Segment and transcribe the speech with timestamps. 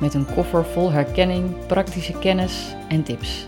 [0.00, 3.46] Met een koffer vol herkenning, praktische kennis en tips.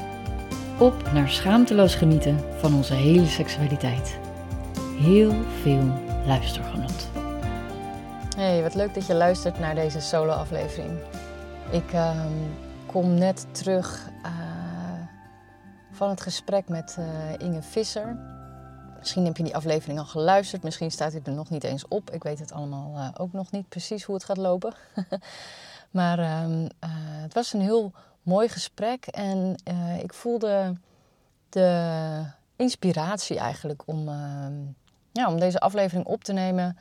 [0.78, 4.18] Op naar schaamteloos genieten van onze hele seksualiteit.
[4.98, 5.92] Heel veel
[6.26, 7.08] luistergenot.
[8.36, 10.98] Hey, wat leuk dat je luistert naar deze solo-aflevering.
[11.70, 12.32] Ik ehm,
[12.86, 14.30] kom net terug uh,
[15.90, 17.06] van het gesprek met uh,
[17.38, 18.16] Inge Visser.
[18.98, 22.10] Misschien heb je die aflevering al geluisterd, misschien staat hij er nog niet eens op.
[22.10, 24.74] Ik weet het allemaal uh, ook nog niet precies hoe het gaat lopen.
[25.90, 26.68] maar um,
[27.22, 27.92] het was een heel
[28.22, 29.54] mooi gesprek en
[30.02, 30.74] ik voelde
[31.48, 32.22] de
[32.56, 34.52] inspiratie eigenlijk om, ehm,
[35.12, 36.78] ja, om deze aflevering op te nemen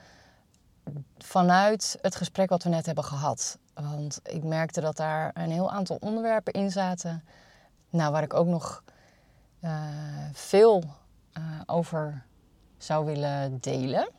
[1.17, 3.58] vanuit het gesprek wat we net hebben gehad.
[3.73, 7.23] Want ik merkte dat daar een heel aantal onderwerpen in zaten.
[7.89, 8.83] Nou, waar ik ook nog
[9.64, 9.71] uh,
[10.33, 10.83] veel
[11.66, 12.25] over
[12.77, 14.09] zou willen delen.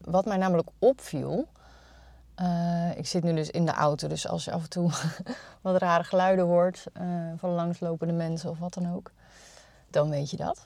[0.00, 1.48] Wat mij namelijk opviel.
[2.40, 4.90] Uh, ik zit nu dus in de auto, dus als je af en toe
[5.62, 6.84] wat rare geluiden hoort
[7.36, 9.12] van langslopende mensen of wat dan ook,
[9.90, 10.64] dan weet je dat.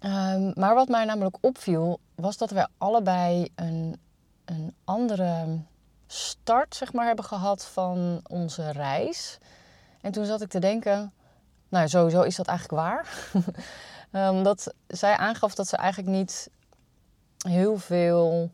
[0.00, 3.96] Um, maar wat mij namelijk opviel, was dat wij allebei een
[4.46, 5.58] een andere
[6.06, 9.38] start zeg maar, hebben gehad van onze reis.
[10.00, 11.12] En toen zat ik te denken,
[11.68, 13.30] nou sowieso is dat eigenlijk waar.
[14.30, 16.50] Omdat zij aangaf dat ze eigenlijk niet
[17.38, 18.50] heel veel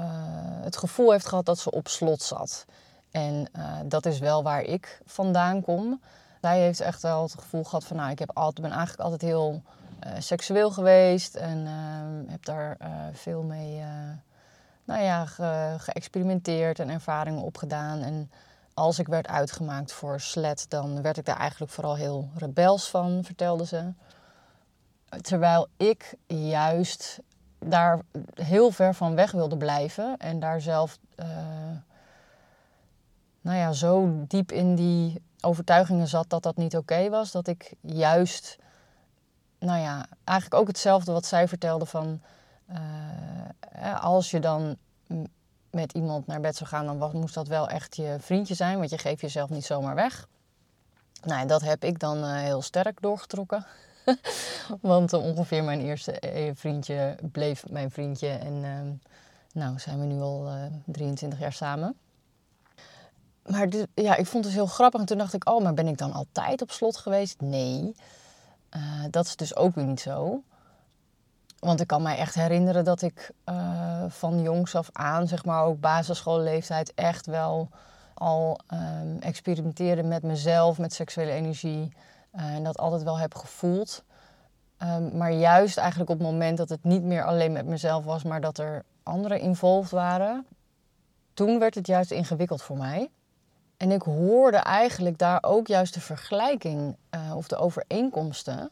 [0.00, 0.35] uh,
[0.66, 2.64] het gevoel heeft gehad dat ze op slot zat.
[3.10, 6.00] En uh, dat is wel waar ik vandaan kom.
[6.40, 9.22] Zij heeft echt wel het gevoel gehad van, nou, ik heb altijd, ben eigenlijk altijd
[9.22, 9.62] heel
[10.06, 11.66] uh, seksueel geweest en
[12.28, 12.76] heb daar
[13.12, 13.82] veel mee
[14.84, 18.02] nou ja, ge, geëxperimenteerd en ervaringen opgedaan.
[18.02, 18.30] En
[18.74, 23.24] als ik werd uitgemaakt voor slet, dan werd ik daar eigenlijk vooral heel rebels van,
[23.24, 23.92] vertelde ze.
[25.20, 27.20] Terwijl ik juist
[27.58, 27.98] daar
[28.34, 31.26] heel ver van weg wilde blijven en daar zelf, uh,
[33.40, 37.74] nou ja, zo diep in die overtuigingen zat dat dat niet oké was, dat ik
[37.80, 38.58] juist,
[39.58, 42.20] nou ja, eigenlijk ook hetzelfde wat zij vertelde van
[42.70, 44.76] uh, als je dan
[45.70, 48.90] met iemand naar bed zou gaan, dan moest dat wel echt je vriendje zijn, want
[48.90, 50.28] je geeft jezelf niet zomaar weg.
[51.22, 53.66] Nou, dat heb ik dan uh, heel sterk doorgetrokken.
[54.80, 56.22] want uh, ongeveer mijn eerste
[56.54, 58.28] vriendje bleef mijn vriendje.
[58.28, 58.80] En uh,
[59.52, 60.48] nou zijn we nu al
[60.86, 61.96] 23 jaar samen.
[63.46, 65.00] Maar ja, ik vond het dus heel grappig.
[65.00, 67.40] En toen dacht ik, oh, maar ben ik dan altijd op slot geweest?
[67.40, 67.94] Nee.
[69.10, 70.42] dat is dus ook weer niet zo.
[71.58, 73.30] Want ik kan mij echt herinneren dat ik
[74.08, 77.68] van jongs af aan, zeg maar ook basisschoolleeftijd, echt wel
[78.18, 81.92] al um, experimenteerde met mezelf, met seksuele energie.
[82.36, 84.04] Uh, en dat altijd wel heb gevoeld.
[84.82, 88.22] Um, maar juist eigenlijk op het moment dat het niet meer alleen met mezelf was,
[88.22, 90.46] maar dat er anderen involved waren,
[91.34, 93.10] toen werd het juist ingewikkeld voor mij.
[93.76, 98.70] En ik hoorde eigenlijk daar ook juist de vergelijking uh, of de overeenkomsten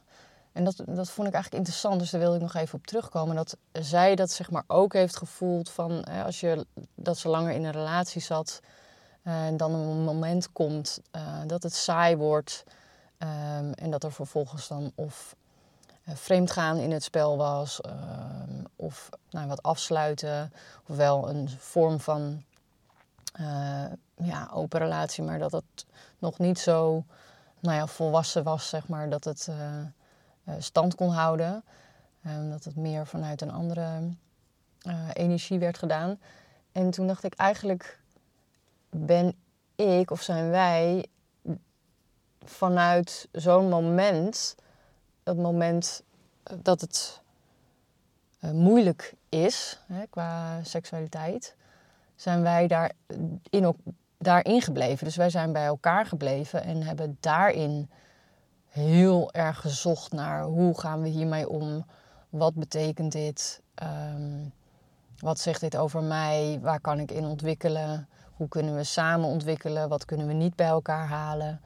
[0.55, 3.37] en dat, dat vond ik eigenlijk interessant, dus daar wilde ik nog even op terugkomen.
[3.37, 7.65] Dat zij dat zeg maar ook heeft gevoeld van als je, dat ze langer in
[7.65, 8.61] een relatie zat
[9.23, 11.01] eh, en dan een moment komt
[11.47, 12.65] dat het saai wordt
[13.25, 15.37] um, en dat er vervolgens dan of
[16.09, 20.53] uh, vreemdgaan in het spel was um, of nou, wat afsluiten
[20.89, 22.45] of wel een vorm van
[24.17, 25.87] ja, open relatie, maar dat het
[26.19, 27.05] nog niet zo
[27.61, 31.65] nou ja, volwassen was, zeg maar, dat het uh, stand kon houden.
[32.27, 34.01] Um, dat het meer vanuit een andere
[35.13, 36.19] energie werd gedaan.
[36.73, 38.01] En toen dacht ik, eigenlijk
[38.91, 39.35] ben
[39.75, 41.07] ik of zijn wij
[42.45, 44.55] vanuit zo'n moment,
[45.25, 46.03] het moment
[46.63, 47.21] dat het
[48.41, 51.57] uh, moeilijk is hè, qua seksualiteit,
[52.15, 52.93] zijn wij daar
[53.51, 53.77] in,
[54.19, 55.05] daarin gebleven.
[55.05, 57.91] Dus wij zijn bij elkaar gebleven en hebben daarin
[58.69, 61.87] heel erg gezocht naar hoe gaan we hiermee om?
[62.29, 63.63] Wat betekent dit?
[63.83, 64.53] Um,
[65.19, 66.59] wat zegt dit over mij?
[66.63, 68.09] Waar kan ik in ontwikkelen?
[68.33, 69.89] Hoe kunnen we samen ontwikkelen?
[69.89, 71.61] Wat kunnen we niet bij elkaar halen?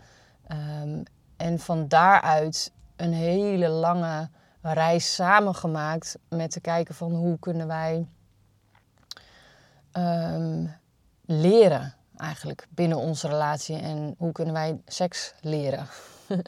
[0.53, 1.03] Um,
[1.37, 4.29] en van daaruit een hele lange
[4.63, 8.07] reis samengemaakt met te kijken van hoe kunnen wij
[9.93, 10.75] um,
[11.27, 15.87] leren eigenlijk binnen onze relatie en hoe kunnen wij seks leren.
[16.29, 16.39] uh,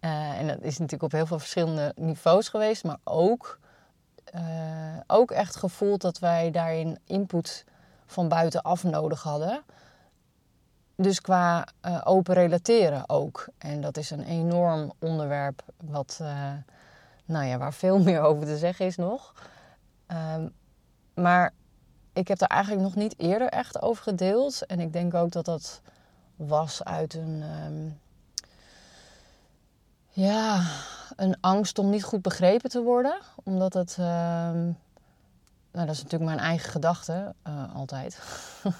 [0.40, 3.58] en dat is natuurlijk op heel veel verschillende niveaus geweest, maar ook,
[4.34, 4.42] uh,
[5.06, 7.64] ook echt gevoeld dat wij daarin input
[8.06, 9.62] van buitenaf nodig hadden.
[11.02, 13.48] Dus qua uh, open relateren ook.
[13.58, 16.20] En dat is een enorm onderwerp wat,
[17.24, 19.34] nou ja, waar veel meer over te zeggen is nog.
[20.06, 20.48] Ehm,
[21.14, 21.52] maar
[22.12, 24.66] ik heb daar eigenlijk nog niet eerder echt over gedeeld.
[24.66, 25.80] En ik denk ook dat dat
[26.36, 27.42] was uit een.
[27.42, 27.90] Ehm,
[30.08, 30.62] ja,
[31.16, 33.18] een angst om niet goed begrepen te worden.
[33.44, 33.96] Omdat het.
[33.98, 34.62] Ehm,
[35.72, 38.18] nou, dat is natuurlijk mijn eigen gedachte, uh, altijd.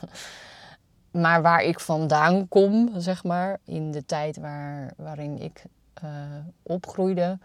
[1.13, 5.65] maar waar ik vandaan kom, zeg maar, in de tijd waar, waarin ik
[6.05, 6.11] uh,
[6.63, 7.39] opgroeide,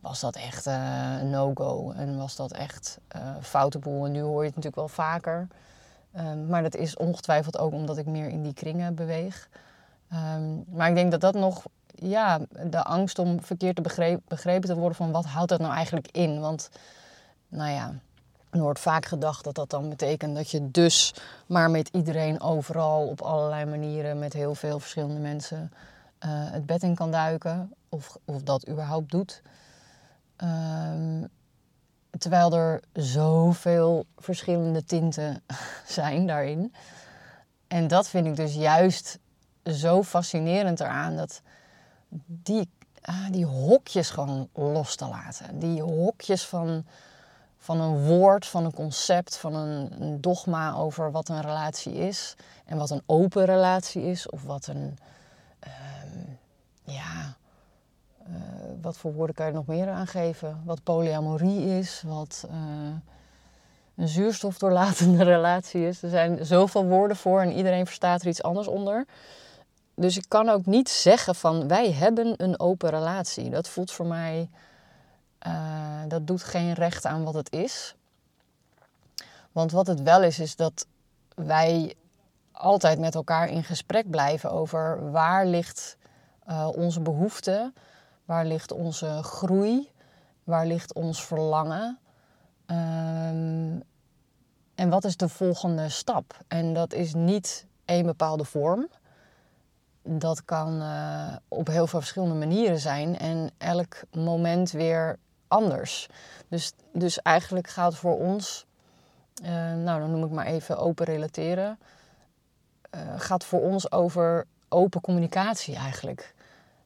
[0.00, 1.92] was dat echt een no-go.
[1.92, 4.04] En was dat echt uh, foute boel.
[4.04, 5.48] En nu hoor je het natuurlijk wel vaker.
[6.18, 9.48] Um, maar dat is ongetwijfeld ook omdat ik meer in die kringen beweeg.
[10.34, 12.38] Um, maar ik denk dat dat nog, ja,
[12.70, 16.08] de angst om verkeerd te begrepen, begrepen te worden van wat houdt dat nou eigenlijk
[16.10, 16.40] in?
[16.40, 16.70] Want,
[17.48, 17.94] nou ja,
[18.52, 21.14] er wordt vaak gedacht dat dat dan betekent dat je dus
[21.46, 25.72] maar met iedereen overal op allerlei manieren met heel veel verschillende mensen
[26.24, 27.74] uh, het bed in kan duiken.
[27.88, 29.42] Of, of dat überhaupt doet.
[30.36, 31.28] Um,
[32.18, 35.42] terwijl er zoveel verschillende tinten
[35.86, 36.74] zijn daarin.
[37.68, 39.18] En dat vind ik dus juist
[39.64, 41.16] zo fascinerend eraan.
[41.16, 41.42] Dat
[42.26, 42.70] die,
[43.00, 45.58] ah, die hokjes gewoon los te laten.
[45.58, 46.84] Die hokjes van,
[47.62, 52.34] van een woord, van een concept, van een, een dogma over wat een relatie is.
[52.64, 54.30] En wat een open relatie is.
[54.30, 54.98] Of wat een,
[55.66, 56.38] um,
[56.84, 57.36] ja,
[58.28, 58.36] uh,
[58.80, 60.62] wat voor woorden kan je nog meer aangeven?
[60.64, 62.54] Wat polyamorie is, wat uh,
[63.96, 66.02] een zuurstofdoorlatende relatie is.
[66.02, 69.06] Er zijn zoveel woorden voor en iedereen verstaat er iets anders onder.
[69.94, 73.50] Dus ik kan ook niet zeggen van wij hebben een open relatie.
[73.50, 74.48] Dat voelt voor mij,
[75.46, 77.94] uh, dat doet geen recht aan wat het is.
[79.52, 80.86] Want wat het wel is, is dat
[81.34, 81.94] wij
[82.52, 85.96] altijd met elkaar in gesprek blijven over waar ligt
[86.48, 87.72] uh, onze behoefte
[88.24, 89.90] Waar ligt onze groei?
[90.44, 91.98] Waar ligt ons verlangen?
[92.66, 93.82] Um,
[94.74, 96.38] en wat is de volgende stap?
[96.48, 98.88] En dat is niet één bepaalde vorm.
[100.02, 105.18] Dat kan uh, op heel veel verschillende manieren zijn en elk moment weer
[105.52, 106.08] anders.
[106.48, 108.66] Dus, dus eigenlijk gaat voor ons,
[109.42, 111.78] uh, nou dan noem ik maar even open relateren,
[112.94, 116.34] uh, gaat voor ons over open communicatie eigenlijk.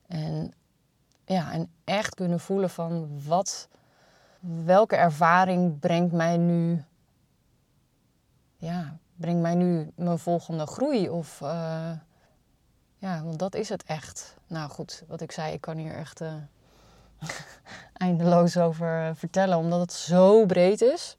[0.07, 0.53] En
[1.25, 3.69] ja, en echt kunnen voelen van wat,
[4.65, 6.85] welke ervaring brengt mij nu,
[8.57, 11.09] ja, brengt mij nu mijn volgende groei?
[11.09, 11.91] Of, uh,
[12.99, 14.37] ja, want dat is het echt.
[14.47, 16.21] Nou goed, wat ik zei, ik kan hier echt
[17.93, 21.17] eindeloos over vertellen, omdat het zo breed is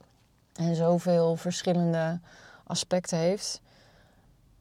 [0.55, 2.19] en zoveel verschillende
[2.63, 3.61] aspecten heeft.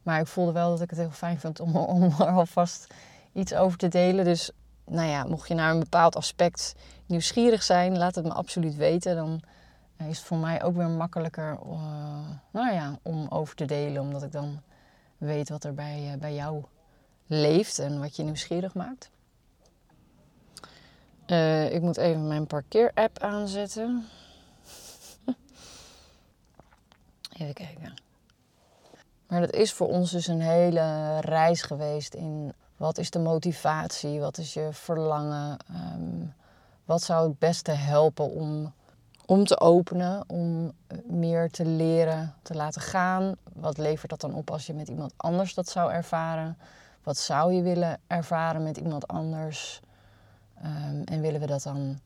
[0.02, 2.86] Maar ik voelde wel dat ik het heel fijn vind om, om er alvast
[3.32, 4.24] iets over te delen.
[4.24, 4.50] Dus
[4.84, 6.74] nou ja, mocht je naar een bepaald aspect
[7.06, 9.16] nieuwsgierig zijn, laat het me absoluut weten.
[9.16, 9.40] Dan
[9.96, 11.78] is het voor mij ook weer makkelijker uh,
[12.50, 14.62] nou ja, om over te delen, omdat ik dan
[15.18, 16.64] weet wat er bij, bij jou
[17.26, 19.10] leeft en wat je nieuwsgierig maakt.
[21.26, 24.06] Uh, ik moet even mijn parkeerapp aanzetten.
[27.38, 27.94] even kijken.
[29.26, 34.20] Maar dat is voor ons dus een hele reis geweest in wat is de motivatie?
[34.20, 35.58] Wat is je verlangen?
[35.70, 36.34] Um,
[36.84, 38.72] wat zou het beste helpen om,
[39.26, 40.72] om te openen, om
[41.04, 43.36] meer te leren, te laten gaan?
[43.52, 46.58] Wat levert dat dan op als je met iemand anders dat zou ervaren?
[47.02, 49.80] Wat zou je willen ervaren met iemand anders?
[50.64, 51.98] Um, en willen we dat dan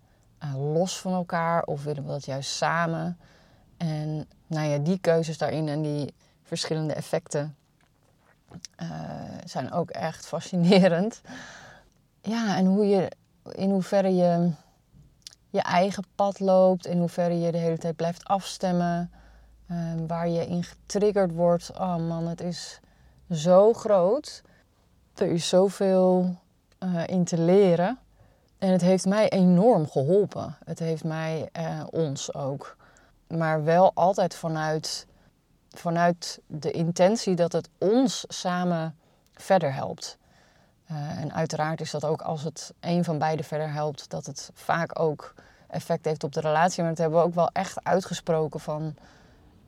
[0.45, 3.19] uh, los van elkaar of willen we dat juist samen?
[3.76, 7.57] En nou ja, die keuzes daarin en die verschillende effecten
[8.83, 8.88] uh,
[9.45, 11.21] zijn ook echt fascinerend.
[12.23, 13.12] Ja, en hoe je,
[13.52, 14.52] in hoeverre je
[15.50, 19.11] je eigen pad loopt, in hoeverre je de hele tijd blijft afstemmen,
[19.71, 21.71] uh, waar je in getriggerd wordt.
[21.78, 22.80] Oh man, het is
[23.30, 24.42] zo groot.
[25.14, 26.37] Er is zoveel
[26.78, 27.99] uh, in te leren.
[28.61, 30.57] En het heeft mij enorm geholpen.
[30.64, 32.76] Het heeft mij, uh, ons ook.
[33.26, 35.07] Maar wel altijd vanuit
[35.71, 38.97] vanuit de intentie dat het ons samen
[39.35, 40.19] verder helpt.
[40.90, 44.50] Uh, en uiteraard is dat ook als het een van beiden verder helpt, dat het
[44.55, 45.35] vaak ook
[45.69, 46.81] effect heeft op de relatie.
[46.83, 48.95] Maar dat hebben we ook wel echt uitgesproken van,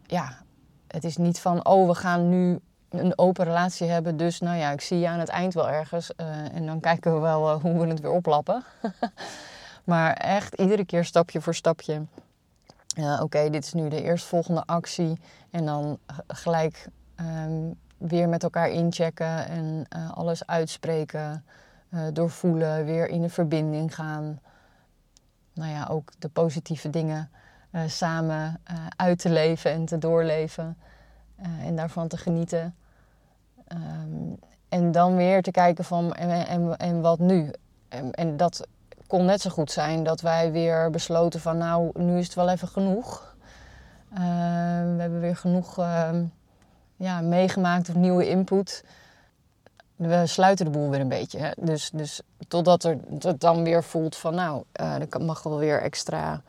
[0.07, 0.39] ja,
[0.87, 2.61] het is niet van, oh, we gaan nu
[2.93, 4.17] een open relatie hebben.
[4.17, 6.11] Dus nou ja, ik zie je aan het eind wel ergens.
[6.17, 8.65] Uh, en dan kijken we wel uh, hoe we het weer oplappen.
[9.85, 12.03] maar echt iedere keer stapje voor stapje.
[13.21, 15.21] Oké, dit is nu de eerstvolgende actie.
[15.51, 21.45] En dan gelijk um, weer met elkaar inchecken en alles uitspreken.
[22.13, 24.41] doorvoelen, weer in een verbinding gaan.
[25.55, 27.31] Nou ja, ook de positieve dingen
[27.87, 28.61] samen
[28.97, 30.77] uit te leven en te doorleven.
[31.61, 32.75] en daarvan te genieten.
[33.73, 34.39] Um,
[34.69, 37.51] en dan weer te kijken van en, en, en wat nu?
[37.89, 38.67] En, en, dat
[39.07, 42.49] kon net zo goed zijn dat wij weer besloten van nou, nu is het wel
[42.49, 43.35] even genoeg.
[44.13, 44.19] Uh,
[44.97, 45.77] we hebben weer genoeg
[46.97, 48.85] ja, meegemaakt of nieuwe input.
[49.97, 51.39] We sluiten de boel weer een beetje.
[51.39, 51.51] Hè?
[51.57, 55.83] Dus, dus totdat er, het dan weer voelt van nou, uh, er mag wel weer
[55.83, 56.43] extra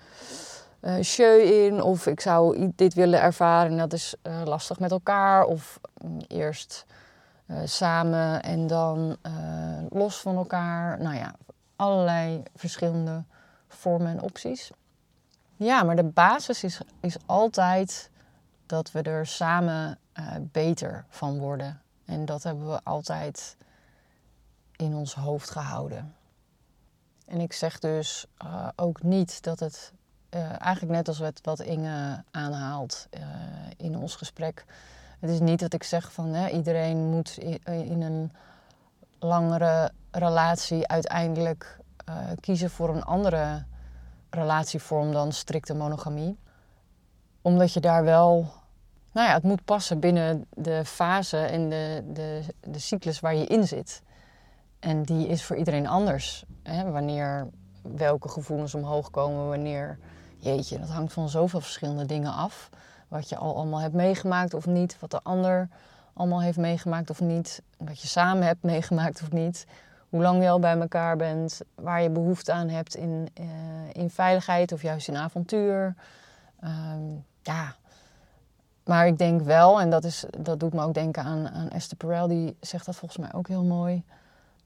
[0.81, 1.81] uh, show in.
[1.81, 5.43] Of ik zou dit willen ervaren en dat is uh, lastig met elkaar.
[5.43, 6.85] Of um, eerst
[7.45, 9.33] uh, samen en dan uh,
[9.89, 11.01] los van elkaar.
[11.01, 11.35] Nou ja,
[11.75, 13.23] allerlei verschillende
[13.67, 14.71] vormen en opties.
[15.55, 18.09] Ja, maar de basis is, is altijd
[18.65, 21.81] dat we er samen uh, beter van worden.
[22.05, 23.57] En dat hebben we altijd
[24.75, 26.15] in ons hoofd gehouden.
[27.25, 28.25] En ik zeg dus
[28.75, 29.93] ook niet dat het,
[30.59, 33.07] eigenlijk net als wat Inge aanhaalt
[33.77, 34.65] in ons gesprek,
[35.23, 38.31] het is niet dat ik zeg van hè, iedereen moet in een
[39.19, 43.63] langere relatie uiteindelijk uh, kiezen voor een andere
[44.29, 46.37] relatievorm dan strikte monogamie.
[47.41, 48.51] Omdat je daar wel,
[49.11, 53.45] nou ja, het moet passen binnen de fase en de, de, de cyclus waar je
[53.45, 54.01] in zit.
[54.79, 56.45] En die is voor iedereen anders.
[56.63, 56.91] Hè?
[56.91, 57.47] Wanneer
[57.81, 59.99] welke gevoelens omhoog komen, wanneer,
[60.37, 62.69] jeetje, dat hangt van zoveel verschillende dingen af
[63.13, 65.69] wat je al allemaal hebt meegemaakt of niet, wat de ander
[66.13, 69.65] allemaal heeft meegemaakt of niet, wat je samen hebt meegemaakt of niet,
[70.09, 73.45] hoe lang je al bij elkaar bent, waar je behoefte aan hebt in, uh,
[73.91, 75.95] in veiligheid of juist in avontuur.
[76.63, 77.75] Um, ja,
[78.83, 81.97] maar ik denk wel, en dat, is, dat doet me ook denken aan, aan Esther
[81.97, 84.03] Perel, die zegt dat volgens mij ook heel mooi,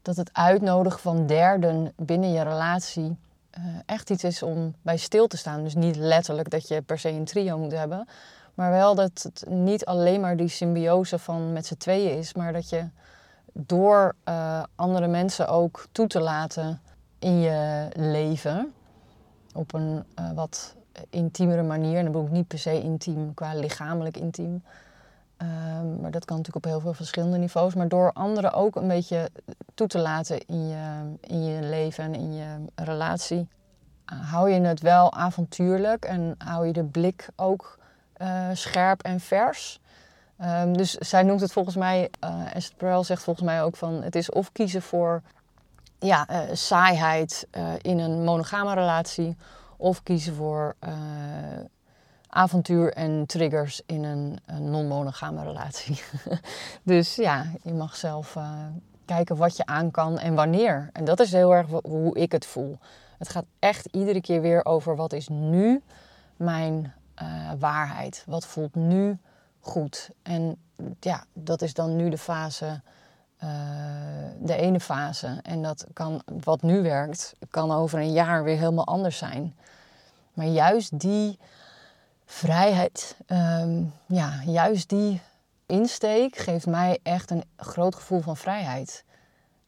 [0.01, 3.17] dat het uitnodigen van derden binnen je relatie
[3.57, 5.63] uh, echt iets is om bij stil te staan.
[5.63, 8.07] Dus niet letterlijk dat je per se een trio moet hebben,
[8.57, 12.53] maar wel dat het niet alleen maar die symbiose van met z'n tweeën is, maar
[12.53, 12.87] dat je
[13.53, 16.81] door uh, andere mensen ook toe te laten
[17.19, 18.73] in je leven,
[19.53, 20.75] op een uh, wat
[21.09, 24.63] intiemere manier, en dan bedoel ik niet per se intiem qua lichamelijk intiem,
[25.41, 25.47] uh,
[26.01, 29.29] maar dat kan natuurlijk op heel veel verschillende niveaus, maar door anderen ook een beetje
[29.73, 33.47] toe te laten in je, in je leven en in je relatie,
[34.05, 37.76] hou je het wel avontuurlijk en hou je de blik ook
[38.21, 39.79] uh, scherp en vers.
[40.41, 42.41] Um, dus zij noemt het volgens mij, uh,
[42.77, 45.21] Perel zegt volgens mij ook van het is of kiezen voor
[46.00, 47.47] ja, uh, saaiheid
[47.81, 49.38] in een monogame relatie,
[49.77, 50.75] of kiezen voor
[52.29, 56.01] avontuur en triggers in een, een non-monogame relatie.
[56.83, 58.38] dus ja, je mag zelf
[59.05, 60.89] kijken wat je aan kan en wanneer.
[60.93, 62.77] En dat is heel erg hoe ik het voel.
[63.17, 65.81] Het gaat echt iedere keer weer over wat is nu
[66.36, 68.24] mijn uh, waarheid?
[68.25, 69.17] Wat voelt nu
[69.59, 70.09] goed?
[70.21, 70.57] En
[71.00, 72.81] ja, dat is dan nu de fase,
[73.43, 73.50] uh,
[74.39, 75.39] de ene fase.
[75.41, 79.55] En dat kan, wat nu werkt, kan over een jaar weer helemaal anders zijn.
[80.33, 81.39] Maar juist die
[82.25, 85.21] vrijheid, um, ja, juist die
[85.65, 89.03] insteek geeft mij echt een groot gevoel van vrijheid.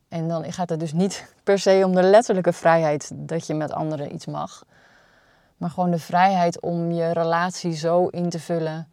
[0.08, 3.72] En dan gaat het dus niet per se om de letterlijke vrijheid dat je met
[3.72, 4.65] anderen iets mag.
[5.60, 8.88] Maar gewoon de vrijheid om je relatie zo in te vullen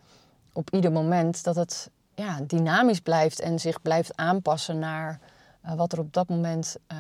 [0.53, 5.19] op ieder moment dat het ja, dynamisch blijft en zich blijft aanpassen naar
[5.65, 6.99] uh, wat er op dat moment uh,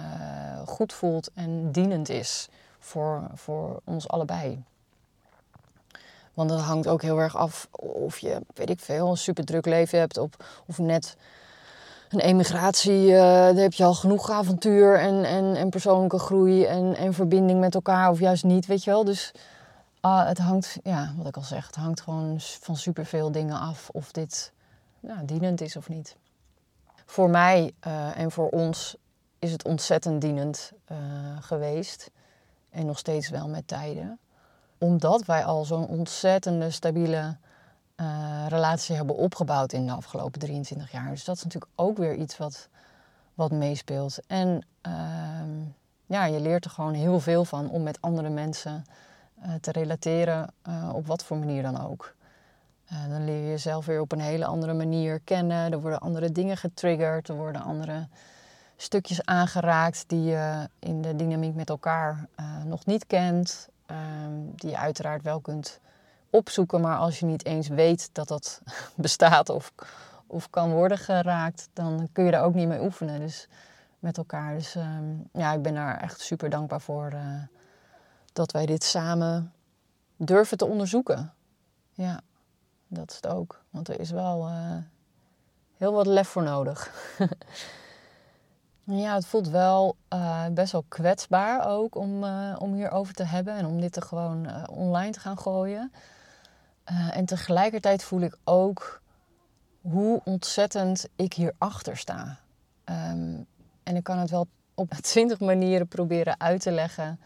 [0.66, 4.62] goed voelt en dienend is voor, voor ons allebei.
[6.34, 9.66] Want dat hangt ook heel erg af of je, weet ik veel, een super druk
[9.66, 10.30] leven hebt of,
[10.66, 11.16] of net
[12.08, 16.96] een emigratie, uh, daar heb je al genoeg avontuur en, en, en persoonlijke groei en,
[16.96, 19.04] en verbinding met elkaar of juist niet, weet je wel.
[19.04, 19.32] Dus
[20.06, 23.88] uh, het hangt, ja, wat ik al zeg, het hangt gewoon van superveel dingen af
[23.92, 24.52] of dit
[25.00, 26.16] ja, dienend is of niet.
[27.06, 28.96] Voor mij uh, en voor ons
[29.38, 30.98] is het ontzettend dienend uh,
[31.40, 32.10] geweest
[32.70, 34.18] en nog steeds wel met tijden.
[34.78, 37.36] Omdat wij al zo'n ontzettende stabiele
[37.96, 41.10] uh, relatie hebben opgebouwd in de afgelopen 23 jaar.
[41.10, 42.68] Dus dat is natuurlijk ook weer iets wat,
[43.34, 44.18] wat meespeelt.
[44.26, 45.60] En ehm,
[46.06, 48.84] ja, je leert er gewoon heel veel van om met andere mensen
[49.60, 52.14] te relateren, uh, op wat voor manier dan ook.
[52.92, 55.72] Uh, dan leer je jezelf weer op een hele andere manier kennen.
[55.72, 57.28] Er worden andere dingen getriggerd.
[57.28, 58.08] Er worden andere
[58.76, 62.28] stukjes aangeraakt die je in de dynamiek met elkaar
[62.64, 63.68] nog niet kent.
[63.86, 65.80] Ehm, die je uiteraard wel kunt
[66.30, 68.60] opzoeken, maar als je niet eens weet dat dat
[68.94, 69.72] bestaat of,
[70.26, 73.20] of kan worden geraakt, dan kun je daar ook niet mee oefenen.
[73.20, 73.48] Dus
[73.98, 74.54] met elkaar.
[74.54, 77.12] Dus ehm, ja, ik ben daar echt super dankbaar voor
[78.36, 79.52] dat wij dit samen
[80.16, 81.32] durven te onderzoeken.
[81.92, 82.20] Ja,
[82.86, 83.64] dat is het ook.
[83.70, 84.76] Want er is wel uh,
[85.76, 86.90] heel wat lef voor nodig.
[88.84, 92.24] ja, het voelt wel uh, best wel kwetsbaar ook om,
[92.58, 95.92] om hierover te hebben en om dit er gewoon online te gaan gooien.
[97.10, 99.00] en tegelijkertijd voel ik ook
[99.80, 102.38] hoe ontzettend ik hierachter sta.
[102.84, 103.46] Um,
[103.82, 107.20] en ik kan het wel op twintig manieren proberen uit te leggen.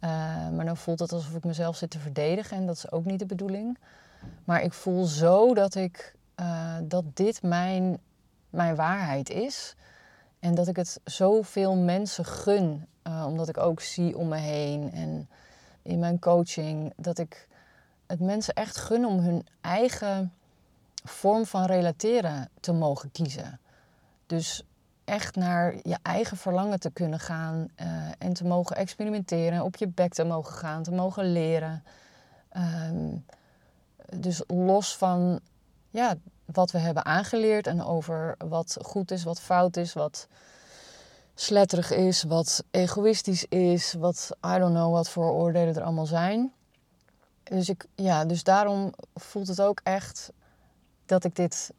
[0.00, 0.10] Uh,
[0.48, 2.56] maar dan voelt het alsof ik mezelf zit te verdedigen.
[2.56, 3.78] En dat is ook niet de bedoeling.
[4.44, 7.98] Maar ik voel zo dat, ik, uh, dat dit mijn,
[8.50, 9.74] mijn waarheid is.
[10.38, 12.86] En dat ik het zoveel mensen gun.
[13.06, 14.92] Uh, omdat ik ook zie om me heen.
[14.92, 15.28] En
[15.82, 16.92] in mijn coaching.
[16.96, 17.48] Dat ik
[18.06, 20.32] het mensen echt gun om hun eigen
[21.04, 23.60] vorm van relateren te mogen kiezen.
[24.26, 24.64] Dus
[25.10, 27.86] echt naar je eigen verlangen te kunnen gaan uh,
[28.18, 31.84] en te mogen experimenteren, op je bek te mogen gaan, te mogen leren.
[32.56, 33.24] Um,
[34.16, 35.40] dus los van
[35.90, 36.14] ja,
[36.44, 40.28] wat we hebben aangeleerd en over wat goed is, wat fout is, wat
[41.34, 46.52] sletterig is, wat egoïstisch is, wat I don't know wat voor oordelen er allemaal zijn.
[47.42, 50.32] Dus, ik, ja, dus daarom voelt het ook echt
[51.06, 51.72] dat ik dit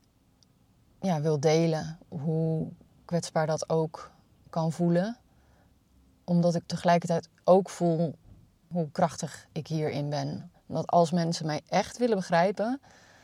[1.02, 1.98] ja, wil delen.
[2.08, 2.68] Hoe
[3.12, 4.12] kwetsbaar dat ook
[4.50, 5.18] kan voelen.
[6.24, 8.16] Omdat ik tegelijkertijd ook voel
[8.68, 10.52] hoe krachtig ik hierin ben.
[10.66, 12.82] Dat als mensen mij echt willen begrijpen,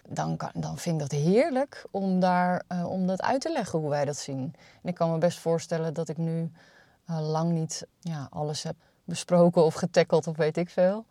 [0.07, 3.79] dan, kan, dan vind ik dat heerlijk om, daar, uh, om dat uit te leggen
[3.79, 4.53] hoe wij dat zien.
[4.81, 6.51] En ik kan me best voorstellen dat ik nu
[7.09, 11.05] uh, lang niet ja, alles heb besproken of getackeld of weet ik veel.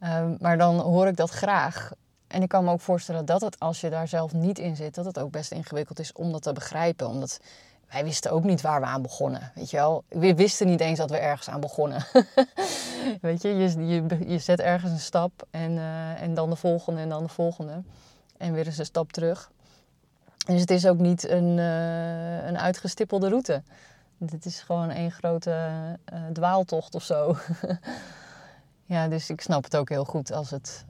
[0.00, 1.92] Uh, maar dan hoor ik dat graag.
[2.26, 4.94] En ik kan me ook voorstellen dat het, als je daar zelf niet in zit,
[4.94, 7.08] dat het ook best ingewikkeld is om dat te begrijpen.
[7.08, 7.40] Omdat
[7.92, 9.52] wij wisten ook niet waar we aan begonnen.
[9.54, 10.04] Weet je wel?
[10.08, 12.04] We wisten niet eens dat we ergens aan begonnen.
[13.20, 13.48] weet je?
[13.48, 17.22] Je, je, je zet ergens een stap en, uh, en dan de volgende en dan
[17.22, 17.82] de volgende.
[18.36, 19.50] En weer eens een stap terug.
[20.46, 23.62] Dus het is ook niet een, uh, een uitgestippelde route.
[24.18, 25.50] Het is gewoon één grote
[26.12, 27.36] uh, dwaaltocht of zo.
[28.94, 30.84] ja, dus ik snap het ook heel goed als het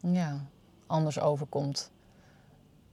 [0.00, 0.40] ja,
[0.86, 1.90] anders overkomt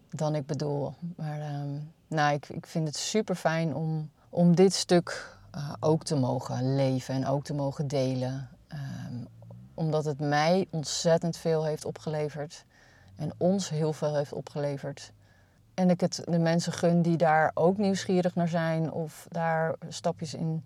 [0.10, 0.94] dan ik bedoel.
[1.16, 6.04] Maar um, nou, ik, ik vind het super fijn om, om dit stuk uh, ook
[6.04, 8.50] te mogen leven en ook te mogen delen.
[8.74, 9.28] Um,
[9.74, 12.66] omdat het mij ontzettend veel heeft opgeleverd
[13.16, 15.12] en ons heel veel heeft opgeleverd.
[15.74, 20.34] En ik het de mensen gun die daar ook nieuwsgierig naar zijn of daar stapjes
[20.34, 20.66] in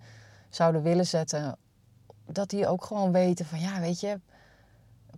[0.49, 1.58] zouden willen zetten,
[2.25, 4.19] dat die ook gewoon weten van ja, weet je,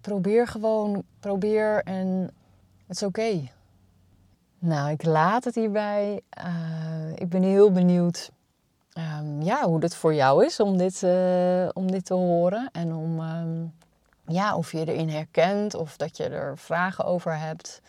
[0.02, 2.32] probeer gewoon, probeer en
[2.88, 3.50] het is oké.
[4.60, 6.22] Nou, ik laat het hierbij.
[6.38, 8.32] Uh, ik ben heel benieuwd
[8.98, 12.70] um, ja, hoe het voor jou is om dit, uh, om dit te horen.
[12.72, 13.74] En om, um,
[14.28, 17.82] ja, of je erin herkent of dat je er vragen over hebt.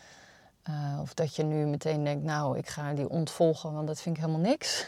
[0.70, 4.16] Uh, of dat je nu meteen denkt, nou, ik ga die ontvolgen, want dat vind
[4.16, 4.86] ik helemaal niks.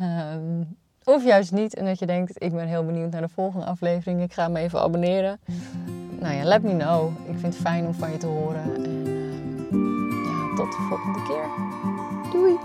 [0.00, 0.76] um,
[1.14, 1.74] of juist niet.
[1.74, 4.22] En dat je denkt, ik ben heel benieuwd naar de volgende aflevering.
[4.22, 5.40] Ik ga me even abonneren.
[6.20, 7.10] Nou ja, let me know.
[7.28, 9.15] Ik vind het fijn om van je te horen.
[10.56, 11.48] Tot de volgende keer.
[12.32, 12.56] Doei!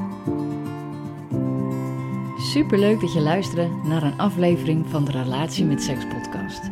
[2.37, 6.69] Superleuk dat je luisterde naar een aflevering van de Relatie met Seks podcast.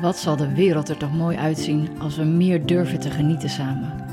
[0.00, 4.04] Wat zal de wereld er toch mooi uitzien als we meer durven te genieten samen.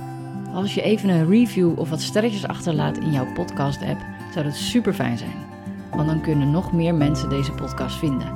[0.54, 4.56] Als je even een review of wat sterretjes achterlaat in jouw podcast app, zou dat
[4.56, 5.46] super fijn zijn.
[5.92, 8.34] Want dan kunnen nog meer mensen deze podcast vinden.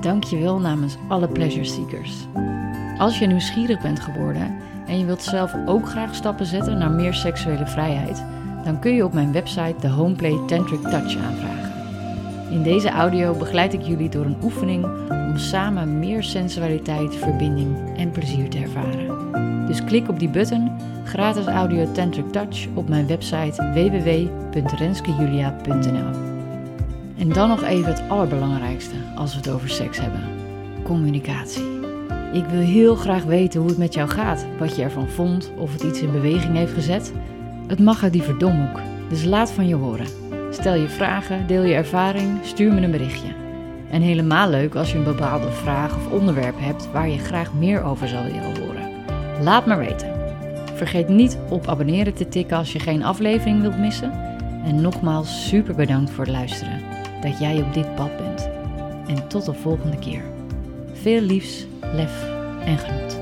[0.00, 2.12] Dank je wel namens alle pleasure seekers.
[2.98, 4.56] Als je nieuwsgierig bent geworden
[4.90, 8.24] en je wilt zelf ook graag stappen zetten naar meer seksuele vrijheid,
[8.64, 11.72] dan kun je op mijn website de Homeplay Tantric Touch aanvragen.
[12.50, 18.10] In deze audio begeleid ik jullie door een oefening om samen meer sensualiteit, verbinding en
[18.10, 19.66] plezier te ervaren.
[19.66, 20.70] Dus klik op die button,
[21.04, 26.28] gratis audio Tantric Touch, op mijn website www.renskejulia.nl.
[27.18, 30.22] En dan nog even het allerbelangrijkste als we het over seks hebben:
[30.82, 31.79] communicatie.
[32.32, 35.72] Ik wil heel graag weten hoe het met jou gaat, wat je ervan vond, of
[35.72, 37.12] het iets in beweging heeft gezet.
[37.66, 40.06] Het mag uit die verdomhoek, dus laat van je horen.
[40.50, 43.28] Stel je vragen, deel je ervaring, stuur me een berichtje.
[43.90, 47.82] En helemaal leuk als je een bepaalde vraag of onderwerp hebt waar je graag meer
[47.82, 48.90] over zou willen horen.
[49.42, 50.12] Laat maar weten.
[50.74, 54.12] Vergeet niet op abonneren te tikken als je geen aflevering wilt missen.
[54.64, 56.80] En nogmaals super bedankt voor het luisteren.
[57.22, 58.48] Dat jij op dit pad bent.
[59.06, 60.22] En tot de volgende keer.
[60.92, 62.24] Veel liefs, lef
[62.64, 63.19] en genot.